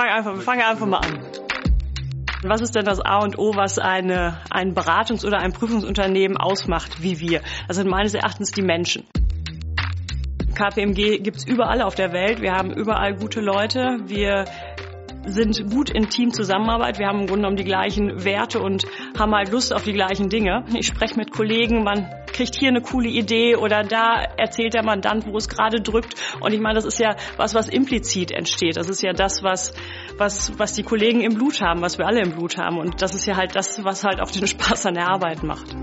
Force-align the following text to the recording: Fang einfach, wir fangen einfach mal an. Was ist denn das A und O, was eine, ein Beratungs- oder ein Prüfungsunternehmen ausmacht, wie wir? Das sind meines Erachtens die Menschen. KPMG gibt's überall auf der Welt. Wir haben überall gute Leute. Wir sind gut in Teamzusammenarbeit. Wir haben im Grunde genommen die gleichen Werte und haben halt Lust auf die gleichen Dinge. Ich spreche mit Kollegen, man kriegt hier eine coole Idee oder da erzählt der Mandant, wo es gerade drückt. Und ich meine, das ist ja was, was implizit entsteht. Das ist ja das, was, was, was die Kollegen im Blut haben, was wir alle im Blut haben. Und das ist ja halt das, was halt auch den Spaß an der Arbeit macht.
Fang 0.00 0.08
einfach, 0.08 0.34
wir 0.34 0.40
fangen 0.40 0.62
einfach 0.62 0.86
mal 0.86 1.00
an. 1.00 1.18
Was 2.42 2.62
ist 2.62 2.74
denn 2.74 2.86
das 2.86 3.00
A 3.00 3.18
und 3.18 3.38
O, 3.38 3.54
was 3.54 3.78
eine, 3.78 4.38
ein 4.48 4.74
Beratungs- 4.74 5.26
oder 5.26 5.40
ein 5.40 5.52
Prüfungsunternehmen 5.52 6.38
ausmacht, 6.38 7.02
wie 7.02 7.20
wir? 7.20 7.42
Das 7.68 7.76
sind 7.76 7.86
meines 7.86 8.14
Erachtens 8.14 8.50
die 8.50 8.62
Menschen. 8.62 9.04
KPMG 10.54 11.18
gibt's 11.18 11.44
überall 11.46 11.82
auf 11.82 11.96
der 11.96 12.14
Welt. 12.14 12.40
Wir 12.40 12.52
haben 12.52 12.72
überall 12.72 13.14
gute 13.14 13.42
Leute. 13.42 13.98
Wir 14.06 14.46
sind 15.26 15.70
gut 15.70 15.90
in 15.90 16.08
Teamzusammenarbeit. 16.08 16.98
Wir 16.98 17.06
haben 17.06 17.20
im 17.20 17.26
Grunde 17.26 17.42
genommen 17.42 17.56
die 17.56 17.64
gleichen 17.64 18.24
Werte 18.24 18.60
und 18.60 18.86
haben 19.18 19.34
halt 19.34 19.52
Lust 19.52 19.74
auf 19.74 19.84
die 19.84 19.92
gleichen 19.92 20.30
Dinge. 20.30 20.64
Ich 20.72 20.86
spreche 20.86 21.16
mit 21.16 21.30
Kollegen, 21.30 21.84
man 21.84 22.08
kriegt 22.40 22.56
hier 22.56 22.68
eine 22.68 22.80
coole 22.80 23.10
Idee 23.10 23.54
oder 23.56 23.82
da 23.82 24.22
erzählt 24.38 24.72
der 24.72 24.82
Mandant, 24.82 25.26
wo 25.26 25.36
es 25.36 25.46
gerade 25.46 25.82
drückt. 25.82 26.14
Und 26.40 26.54
ich 26.54 26.60
meine, 26.60 26.76
das 26.76 26.86
ist 26.86 26.98
ja 26.98 27.16
was, 27.36 27.54
was 27.54 27.68
implizit 27.68 28.30
entsteht. 28.30 28.78
Das 28.78 28.88
ist 28.88 29.02
ja 29.02 29.12
das, 29.12 29.42
was, 29.42 29.74
was, 30.16 30.58
was 30.58 30.72
die 30.72 30.82
Kollegen 30.82 31.20
im 31.20 31.34
Blut 31.34 31.60
haben, 31.60 31.82
was 31.82 31.98
wir 31.98 32.06
alle 32.06 32.22
im 32.22 32.32
Blut 32.32 32.56
haben. 32.56 32.78
Und 32.78 33.02
das 33.02 33.14
ist 33.14 33.26
ja 33.26 33.36
halt 33.36 33.54
das, 33.54 33.84
was 33.84 34.04
halt 34.04 34.22
auch 34.22 34.30
den 34.30 34.46
Spaß 34.46 34.86
an 34.86 34.94
der 34.94 35.08
Arbeit 35.08 35.42
macht. 35.42 35.76